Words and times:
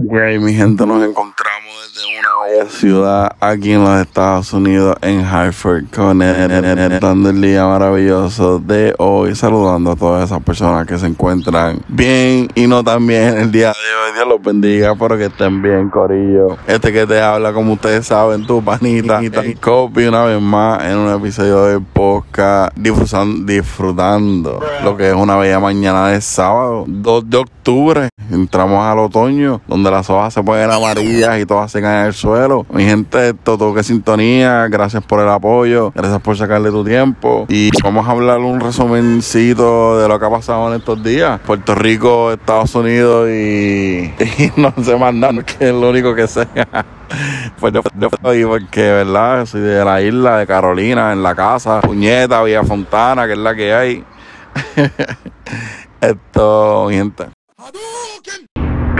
Güey, 0.00 0.38
mi 0.38 0.54
gente, 0.54 0.86
nos 0.86 1.02
encontramos 1.02 1.31
ciudad 2.68 3.36
aquí 3.40 3.72
en 3.72 3.84
los 3.84 4.00
Estados 4.00 4.52
Unidos, 4.52 4.96
en 5.02 5.24
Hartford, 5.24 5.84
Connecticut, 5.94 7.00
dando 7.00 7.30
el 7.30 7.40
día 7.40 7.66
maravilloso 7.66 8.58
de 8.58 8.94
hoy, 8.98 9.34
saludando 9.34 9.92
a 9.92 9.96
todas 9.96 10.24
esas 10.24 10.42
personas 10.42 10.86
que 10.86 10.98
se 10.98 11.06
encuentran 11.06 11.80
bien 11.88 12.48
y 12.54 12.66
no 12.66 12.82
tan 12.84 13.06
bien 13.06 13.36
el 13.36 13.52
día 13.52 13.68
de 13.68 13.72
hoy. 13.72 14.12
Dios 14.14 14.28
los 14.28 14.42
bendiga, 14.42 14.94
pero 14.94 15.16
que 15.16 15.26
estén 15.26 15.62
bien, 15.62 15.88
Corillo. 15.88 16.56
Este 16.66 16.92
que 16.92 17.06
te 17.06 17.20
habla, 17.20 17.52
como 17.52 17.72
ustedes 17.74 18.06
saben, 18.06 18.46
tu 18.46 18.62
panita, 18.62 19.20
y 19.22 19.54
copy 19.54 20.04
una 20.04 20.24
vez 20.24 20.40
más 20.40 20.84
en 20.84 20.98
un 20.98 21.12
episodio 21.12 21.64
de 21.64 21.80
podcast, 21.80 22.76
disfrutando, 22.76 24.60
lo 24.84 24.96
que 24.96 25.08
es 25.08 25.14
una 25.14 25.36
bella 25.36 25.60
mañana 25.60 26.08
de 26.08 26.20
sábado, 26.20 26.84
2 26.86 27.30
de 27.30 27.36
octubre. 27.38 28.08
Entramos 28.30 28.84
al 28.84 28.98
otoño 28.98 29.60
donde 29.66 29.90
las 29.90 30.08
hojas 30.08 30.34
se 30.34 30.42
ponen 30.42 30.70
amarillas 30.70 31.40
y 31.40 31.46
todas 31.46 31.70
se 31.70 31.80
caen 31.80 32.00
en 32.00 32.06
el 32.06 32.14
Mi 32.70 32.84
gente, 32.84 33.34
todo 33.34 33.72
que 33.72 33.84
sintonía, 33.84 34.66
gracias 34.68 35.04
por 35.04 35.20
el 35.20 35.28
apoyo, 35.28 35.92
gracias 35.94 36.20
por 36.20 36.36
sacarle 36.36 36.70
tu 36.70 36.84
tiempo. 36.84 37.46
Y 37.48 37.70
vamos 37.84 38.08
a 38.08 38.10
hablar 38.10 38.40
un 38.40 38.58
resumencito 38.58 40.00
de 40.00 40.08
lo 40.08 40.18
que 40.18 40.26
ha 40.26 40.30
pasado 40.30 40.68
en 40.68 40.80
estos 40.80 41.02
días. 41.04 41.38
Puerto 41.46 41.76
Rico, 41.76 42.32
Estados 42.32 42.74
Unidos 42.74 43.28
y, 43.30 44.12
no 44.56 44.74
sé 44.82 44.96
más 44.96 45.14
nada, 45.14 45.44
que 45.44 45.68
es 45.68 45.72
lo 45.72 45.90
único 45.90 46.16
que 46.16 46.26
sé. 46.26 46.48
Pues 47.60 47.72
yo, 47.72 47.82
yo 47.94 48.08
porque, 48.10 48.82
¿verdad? 48.82 49.46
Soy 49.46 49.60
de 49.60 49.84
la 49.84 50.02
isla 50.02 50.38
de 50.38 50.46
Carolina, 50.46 51.12
en 51.12 51.22
la 51.22 51.36
casa, 51.36 51.80
Puñeta, 51.80 52.42
Villa 52.42 52.64
Fontana, 52.64 53.26
que 53.26 53.34
es 53.34 53.38
la 53.38 53.54
que 53.54 53.72
hay. 53.72 54.04
Esto, 56.00 56.86
mi 56.88 56.96
gente. 56.96 57.26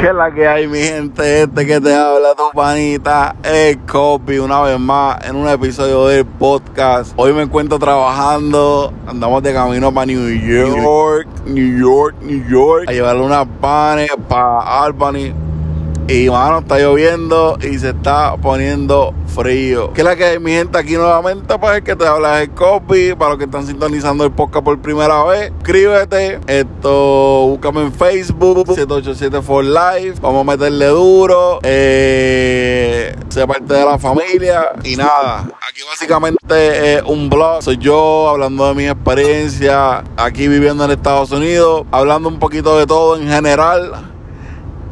¿Qué 0.02 0.08
es 0.08 0.14
la 0.16 0.34
que 0.34 0.48
hay, 0.48 0.66
mi 0.66 0.80
gente? 0.80 1.42
Este 1.44 1.64
que 1.64 1.80
te 1.80 1.94
habla 1.94 2.34
tu 2.34 2.50
panita, 2.52 3.36
el 3.44 3.78
copy, 3.82 4.38
una 4.38 4.60
vez 4.62 4.76
más 4.76 5.24
en 5.24 5.36
un 5.36 5.46
episodio 5.46 6.08
del 6.08 6.26
podcast. 6.26 7.12
Hoy 7.14 7.32
me 7.32 7.42
encuentro 7.42 7.78
trabajando, 7.78 8.92
andamos 9.06 9.44
de 9.44 9.54
camino 9.54 9.94
para 9.94 10.06
New 10.06 10.28
York, 10.28 11.28
New 11.46 11.78
York, 11.78 12.16
New 12.20 12.44
York, 12.48 12.86
a 12.88 12.92
llevarle 12.92 13.22
unas 13.22 13.46
panes 13.60 14.10
para 14.28 14.82
Albany 14.82 15.32
y 16.08 16.28
mano, 16.28 16.58
está 16.58 16.78
lloviendo 16.78 17.58
y 17.62 17.78
se 17.78 17.90
está 17.90 18.36
poniendo 18.36 19.14
frío. 19.34 19.92
¿Qué 19.92 20.00
es 20.00 20.04
la 20.04 20.16
que 20.16 20.24
hay, 20.24 20.38
mi 20.38 20.50
gente? 20.52 20.76
Aquí 20.78 20.94
nuevamente, 20.94 21.58
pues 21.58 21.82
que 21.82 21.96
te 21.96 22.06
habla 22.06 22.42
el 22.42 22.50
copy. 22.50 23.14
Para 23.14 23.30
los 23.30 23.38
que 23.38 23.44
están 23.44 23.66
sintonizando 23.66 24.24
el 24.24 24.32
podcast 24.32 24.64
por 24.64 24.80
primera 24.80 25.22
vez, 25.24 25.52
suscríbete. 25.58 26.40
Esto, 26.46 27.46
búscame 27.48 27.82
en 27.82 27.92
Facebook, 27.92 28.66
787 28.74 29.42
for 29.42 29.64
Life. 29.64 30.14
Vamos 30.20 30.40
a 30.42 30.50
meterle 30.50 30.86
duro. 30.86 31.60
Eh, 31.62 33.14
sea 33.28 33.46
parte 33.46 33.72
de 33.72 33.84
la 33.84 33.98
familia. 33.98 34.72
Y 34.84 34.96
nada, 34.96 35.40
aquí 35.40 35.82
básicamente 35.88 36.94
es 36.94 37.02
un 37.02 37.30
blog. 37.30 37.62
Soy 37.62 37.78
yo 37.78 38.28
hablando 38.28 38.68
de 38.68 38.74
mi 38.74 38.88
experiencia 38.88 40.04
aquí 40.16 40.48
viviendo 40.48 40.84
en 40.84 40.90
Estados 40.90 41.30
Unidos. 41.30 41.84
Hablando 41.90 42.28
un 42.28 42.38
poquito 42.38 42.76
de 42.76 42.86
todo 42.86 43.16
en 43.16 43.28
general 43.28 44.11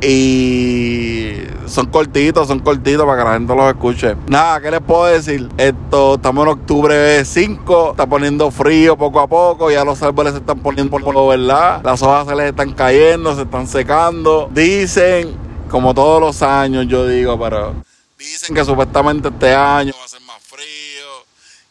y 0.03 1.35
son 1.67 1.87
cortitos, 1.87 2.49
son 2.49 2.61
cortitos 2.61 3.05
para 3.05 3.19
que 3.23 3.29
la 3.29 3.35
gente 3.35 3.55
los 3.55 3.69
escuche. 3.69 4.17
Nada, 4.27 4.61
¿qué 4.61 4.71
les 4.71 4.81
puedo 4.81 5.07
decir? 5.07 5.49
Esto, 5.57 6.15
estamos 6.15 6.45
en 6.45 6.53
octubre 6.53 7.25
5, 7.25 7.91
está 7.93 8.07
poniendo 8.07 8.51
frío 8.51 8.97
poco 8.97 9.21
a 9.21 9.27
poco, 9.27 9.71
ya 9.71 9.85
los 9.85 10.03
árboles 10.03 10.33
se 10.33 10.39
están 10.39 10.59
poniendo 10.61 10.91
por 10.91 11.29
¿verdad? 11.29 11.83
Las 11.85 12.03
hojas 12.03 12.27
se 12.29 12.35
les 12.35 12.47
están 12.51 12.73
cayendo, 12.73 13.35
se 13.37 13.43
están 13.43 13.67
secando. 13.67 14.49
Dicen, 14.53 15.35
como 15.71 15.95
todos 15.95 16.21
los 16.21 16.43
años, 16.43 16.87
yo 16.89 17.07
digo, 17.07 17.39
pero 17.39 17.75
dicen 18.19 18.55
que 18.55 18.65
supuestamente 18.65 19.29
este 19.29 19.55
año 19.55 19.93
va 19.99 20.05
a 20.05 20.09
ser 20.09 20.23
más 20.23 20.43
frío, 20.43 21.25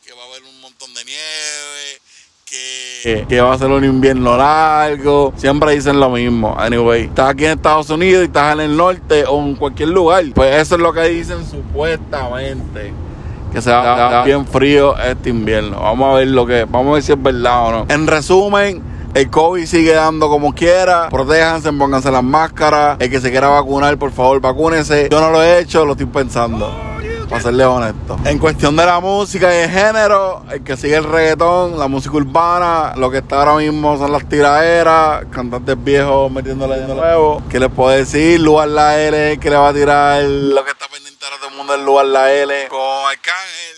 que 0.06 0.14
va 0.14 0.24
a 0.24 0.26
haber 0.26 0.44
un 0.44 0.62
montón 0.62 0.94
de 0.94 1.04
nieve, 1.04 2.00
que 3.02 3.26
que, 3.28 3.42
va 3.42 3.54
a 3.54 3.58
ser 3.58 3.70
un 3.70 3.84
invierno 3.84 4.38
largo. 4.38 5.34
Siempre 5.38 5.74
dicen 5.76 6.00
lo 6.00 6.10
mismo. 6.10 6.56
Anyway, 6.58 7.06
estás 7.06 7.30
aquí 7.30 7.46
en 7.46 7.52
Estados 7.52 7.90
Unidos 7.90 8.24
y 8.24 8.26
estás 8.26 8.54
en 8.54 8.62
el 8.62 8.78
norte 8.78 9.26
o 9.26 9.40
en 9.42 9.56
cualquier 9.56 9.90
lugar. 9.90 10.24
Pues 10.34 10.56
eso 10.56 10.76
es 10.76 10.82
lo 10.82 10.94
que 10.94 11.04
dicen 11.04 11.46
supuestamente. 11.46 12.94
Que 13.52 13.62
se 13.62 13.72
va 13.72 14.22
a 14.22 14.24
bien 14.26 14.46
frío 14.46 14.98
este 14.98 15.30
invierno. 15.30 15.80
Vamos 15.82 16.14
a 16.14 16.18
ver 16.20 16.28
lo 16.28 16.46
que. 16.46 16.66
Vamos 16.66 16.92
a 16.92 16.94
ver 16.96 17.04
si 17.04 17.12
es 17.12 17.22
verdad 17.22 17.68
o 17.68 17.72
no. 17.72 17.86
En 17.90 18.08
resumen. 18.08 18.90
El 19.16 19.28
COVID 19.32 19.66
sigue 19.66 19.94
dando 19.94 20.30
como 20.30 20.54
quiera. 20.54 21.10
Protéjanse, 21.10 21.74
pónganse 21.74 22.12
las 22.12 22.24
máscaras. 22.24 22.98
El 23.00 23.10
que 23.10 23.20
se 23.20 23.32
quiera 23.32 23.48
vacunar, 23.48 23.98
por 23.98 24.12
favor, 24.12 24.40
vacúnese. 24.40 25.10
Yo 25.10 25.20
no 25.20 25.32
lo 25.32 25.42
he 25.42 25.60
hecho, 25.60 25.84
lo 25.84 25.94
estoy 25.94 26.06
pensando 26.06 26.72
para 27.30 27.42
serle 27.42 27.64
honesto. 27.64 28.18
En 28.26 28.40
cuestión 28.40 28.76
de 28.76 28.86
la 28.86 29.00
música 29.00 29.54
y 29.54 29.64
el 29.64 29.70
género, 29.70 30.44
el 30.52 30.64
que 30.64 30.76
sigue 30.76 30.96
el 30.96 31.04
reggaetón, 31.04 31.78
la 31.78 31.88
música 31.88 32.18
urbana, 32.18 32.94
lo 32.96 33.12
que 33.12 33.20
está 33.20 33.40
ahora 33.40 33.56
mismo 33.56 33.98
son 33.98 34.12
las 34.12 34.28
tiraderas, 34.28 35.26
cantantes 35.32 35.82
viejos 35.82 36.32
metiéndole 36.32 36.80
de 36.80 36.88
nuevo. 36.88 37.42
¿Qué 37.50 37.60
les 37.60 37.70
puedo 37.70 37.92
decir? 37.92 38.40
Lugar 38.40 38.70
La 38.70 39.00
L, 39.00 39.38
que 39.38 39.50
le 39.50 39.56
va 39.56 39.70
a 39.70 39.74
tirar 39.74 40.24
lo 40.24 40.64
que 40.66 40.72
está 40.72 40.88
pendiente 40.88 41.24
ahora 41.24 41.38
todo 41.38 41.50
el 41.50 41.56
mundo, 41.56 41.76
el 41.76 41.86
Lugar 41.86 42.06
La 42.08 42.34
L. 42.34 42.68
Con 42.68 42.80
Arcángel. 42.80 43.69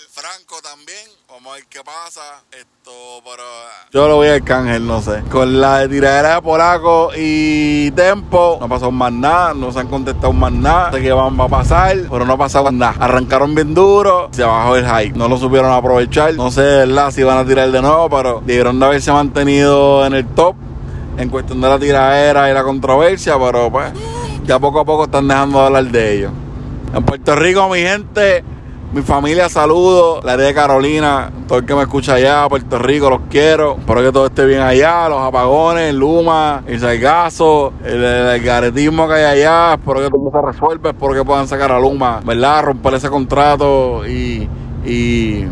A 1.51 1.55
ver 1.55 1.65
qué 1.69 1.79
pasa. 1.83 2.43
Esto, 2.49 2.91
pero. 3.25 3.43
Yo 3.91 4.07
lo 4.07 4.15
voy 4.15 4.29
a 4.29 4.35
Arcángel, 4.35 4.87
no 4.87 5.01
sé. 5.01 5.21
Con 5.29 5.59
la 5.59 5.85
tiradera 5.85 6.35
de 6.35 6.41
Polaco 6.41 7.11
y 7.13 7.91
Tempo, 7.91 8.57
no 8.61 8.69
pasó 8.69 8.89
más 8.89 9.11
nada. 9.11 9.53
No 9.53 9.69
se 9.69 9.79
han 9.79 9.89
contestado 9.89 10.31
más 10.31 10.53
nada. 10.53 10.93
Sé 10.93 11.01
que 11.01 11.11
van 11.11 11.37
a 11.37 11.47
pasar, 11.49 11.97
pero 12.09 12.23
no 12.23 12.33
ha 12.33 12.37
pasado 12.37 12.71
nada. 12.71 12.95
Arrancaron 13.01 13.53
bien 13.53 13.73
duro, 13.73 14.29
se 14.31 14.45
bajó 14.45 14.77
el 14.77 14.85
hype. 14.85 15.17
No 15.17 15.27
lo 15.27 15.35
supieron 15.35 15.73
aprovechar. 15.73 16.33
No 16.35 16.51
sé, 16.51 16.61
¿verdad? 16.61 17.11
Si 17.11 17.21
van 17.21 17.39
a 17.39 17.45
tirar 17.45 17.69
de 17.69 17.81
nuevo, 17.81 18.09
pero 18.09 18.41
debieron 18.45 18.79
de 18.79 18.85
haberse 18.85 19.11
mantenido 19.11 20.05
en 20.05 20.13
el 20.13 20.25
top 20.27 20.55
en 21.17 21.27
cuestión 21.27 21.59
de 21.59 21.67
la 21.67 21.77
tiradera 21.77 22.49
y 22.49 22.53
la 22.53 22.63
controversia, 22.63 23.37
pero 23.37 23.69
pues 23.69 23.91
ya 24.45 24.57
poco 24.57 24.79
a 24.79 24.85
poco 24.85 25.03
están 25.03 25.27
dejando 25.27 25.59
de 25.59 25.65
hablar 25.65 25.83
de 25.83 26.13
ellos. 26.13 26.31
En 26.95 27.03
Puerto 27.03 27.35
Rico, 27.35 27.67
mi 27.67 27.79
gente, 27.79 28.45
mi 28.91 29.01
familia, 29.01 29.47
saludos. 29.47 30.23
La 30.25 30.35
de 30.35 30.53
Carolina, 30.53 31.31
todo 31.47 31.59
el 31.59 31.65
que 31.65 31.73
me 31.73 31.83
escucha 31.83 32.15
allá, 32.15 32.47
Puerto 32.49 32.77
Rico, 32.77 33.09
los 33.09 33.21
quiero. 33.29 33.77
Espero 33.79 34.01
que 34.01 34.11
todo 34.11 34.25
esté 34.25 34.45
bien 34.45 34.61
allá. 34.61 35.07
Los 35.07 35.21
apagones, 35.21 35.93
Luma, 35.93 36.63
el 36.67 36.79
salgazo, 36.79 37.73
el, 37.85 38.03
el, 38.03 38.41
garetismo 38.43 39.07
que 39.07 39.13
hay 39.13 39.23
allá. 39.23 39.73
Espero 39.75 40.01
que 40.01 40.09
todo 40.09 40.31
se 40.31 40.41
resuelva. 40.41 40.89
Espero 40.89 41.13
que 41.13 41.23
puedan 41.23 41.47
sacar 41.47 41.71
a 41.71 41.79
Luma, 41.79 42.21
¿verdad? 42.25 42.63
Romper 42.63 42.95
ese 42.95 43.09
contrato 43.09 44.05
y, 44.05 44.49
y 44.85 45.45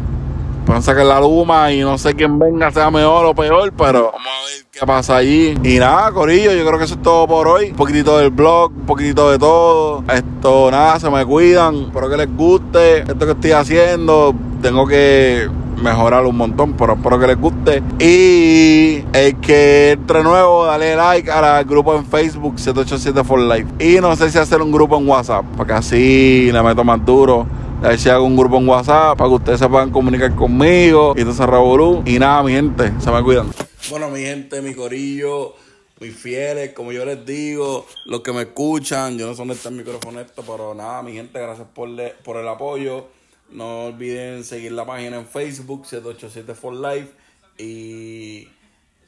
puedan 0.66 0.84
sacar 0.84 1.06
la 1.06 1.22
Luma. 1.22 1.72
Y 1.72 1.80
no 1.80 1.98
sé 1.98 2.14
quién 2.16 2.38
venga, 2.38 2.72
sea 2.72 2.92
mejor 2.92 3.26
o 3.26 3.34
peor, 3.34 3.72
pero 3.78 4.12
vamos 4.12 4.28
a 4.28 4.46
ver 4.48 4.69
qué 4.80 4.86
pasa 4.86 5.18
allí. 5.18 5.58
Y 5.64 5.78
nada, 5.78 6.12
Corillo, 6.12 6.54
yo 6.54 6.66
creo 6.66 6.80
que 6.80 6.86
eso 6.86 6.96
es 6.96 7.02
todo 7.02 7.28
por 7.28 7.48
hoy. 7.48 7.70
Un 7.72 7.76
poquitito 7.76 8.18
del 8.18 8.30
blog, 8.30 8.72
un 8.72 8.86
poquitito 8.86 9.30
de 9.30 9.38
todo. 9.38 10.04
Esto, 10.12 10.72
nada, 10.72 11.00
se 11.00 11.10
me 11.10 11.26
cuidan. 11.26 11.76
Espero 11.76 12.10
que 12.10 12.18
les 12.18 12.36
guste 12.36 13.00
esto 13.00 13.26
que 13.26 13.32
estoy 13.32 13.52
haciendo. 13.52 14.34
Tengo 14.62 14.88
que 14.88 15.50
mejorar 15.82 16.26
un 16.26 16.38
montón, 16.38 16.74
pero 16.74 16.94
espero 16.94 17.20
que 17.20 17.28
les 17.28 17.40
guste. 17.40 17.84
Y 18.00 19.04
el 19.12 19.36
que 19.42 19.92
entre 19.92 20.24
nuevo, 20.24 20.66
dale 20.66 20.96
like 20.96 21.30
al 21.30 21.66
grupo 21.66 21.96
en 21.96 22.06
Facebook 22.06 22.58
787 22.58 23.24
for 23.26 23.40
Life. 23.40 23.68
Y 23.80 24.00
no 24.00 24.16
sé 24.16 24.32
si 24.32 24.38
hacer 24.38 24.62
un 24.62 24.72
grupo 24.72 24.98
en 24.98 25.08
WhatsApp, 25.08 25.44
para 25.58 25.68
que 25.68 25.74
así 25.74 26.50
le 26.52 26.64
meto 26.64 26.84
más 26.86 27.06
duro. 27.06 27.46
A 27.84 27.90
ver 27.90 28.00
si 28.00 28.10
hago 28.10 28.26
un 28.26 28.36
grupo 28.36 28.58
en 28.58 28.68
WhatsApp 28.68 29.18
para 29.18 29.30
que 29.30 29.36
ustedes 29.36 29.60
se 29.60 29.70
puedan 29.70 29.90
comunicar 29.90 30.34
conmigo 30.36 31.14
y 31.18 31.22
ese 31.22 31.46
revolú. 31.46 32.02
Y 32.06 32.20
nada, 32.20 32.44
mi 32.44 32.52
gente, 32.54 32.94
se 33.00 33.12
me 33.12 33.22
cuidan. 33.24 33.48
Bueno, 33.90 34.12
mi 34.12 34.20
gente, 34.20 34.62
mi 34.62 34.76
corillo, 34.76 35.56
mis 36.00 36.16
fieles, 36.16 36.74
como 36.74 36.92
yo 36.92 37.06
les 37.06 37.26
digo, 37.26 37.88
los 38.06 38.22
que 38.22 38.32
me 38.32 38.44
escuchan, 38.44 39.18
yo 39.18 39.26
no 39.26 39.34
sé 39.34 39.40
dónde 39.40 39.56
está 39.56 39.70
el 39.70 39.76
micrófono 39.76 40.20
esto, 40.20 40.44
pero 40.44 40.76
nada, 40.76 41.02
mi 41.02 41.14
gente, 41.14 41.40
gracias 41.40 41.68
por, 41.74 41.90
por 42.24 42.38
el 42.38 42.48
apoyo. 42.48 43.08
No 43.50 43.86
olviden 43.86 44.44
seguir 44.44 44.74
la 44.74 44.86
página 44.86 45.18
en 45.18 45.26
Facebook, 45.26 45.88
787 45.88 46.54
for 46.54 46.76
Life. 46.76 47.14
Y 47.58 48.48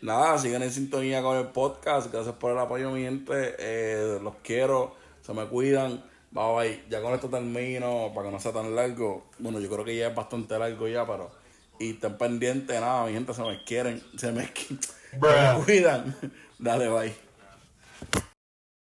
nada, 0.01 0.39
sigan 0.39 0.63
en 0.63 0.71
sintonía 0.71 1.21
con 1.21 1.37
el 1.37 1.47
podcast. 1.49 2.11
Gracias 2.11 2.33
por 2.35 2.51
el 2.51 2.57
apoyo, 2.57 2.89
mi 2.89 3.03
gente. 3.03 3.55
Eh, 3.59 4.17
los 4.19 4.33
quiero, 4.43 4.95
se 5.21 5.31
me 5.33 5.45
cuidan. 5.45 6.03
Bye 6.31 6.55
bye. 6.55 6.83
Ya 6.89 7.03
con 7.03 7.13
esto 7.13 7.29
termino 7.29 8.11
para 8.15 8.27
que 8.27 8.33
no 8.33 8.39
sea 8.39 8.51
tan 8.51 8.75
largo. 8.75 9.25
Bueno, 9.37 9.59
yo 9.59 9.69
creo 9.69 9.85
que 9.85 9.95
ya 9.95 10.07
es 10.07 10.15
bastante 10.15 10.57
largo 10.57 10.87
ya, 10.87 11.05
pero. 11.05 11.40
Y 11.81 11.89
estén 11.91 12.15
pendientes, 12.15 12.79
nada, 12.79 13.07
mi 13.07 13.13
gente 13.13 13.33
se 13.33 13.41
me 13.41 13.63
quieren, 13.63 14.03
se 14.15 14.31
me, 14.31 14.43
se 14.53 15.17
me 15.17 15.63
cuidan. 15.65 16.15
Dale, 16.59 16.89
bye. 16.89 17.30